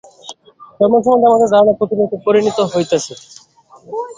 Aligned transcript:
ধর্ম 0.79 0.93
সম্বন্ধে 1.03 1.27
আমাদের 1.29 1.49
ধারণা 1.53 1.73
প্রতিনিয়ত 1.79 2.13
পরিবর্তিত 2.25 2.59
হইতেছে। 2.71 3.13